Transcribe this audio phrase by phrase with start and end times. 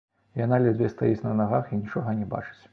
[0.39, 2.61] Яна ледзьве стаіць на нагах і нічога не бачыць.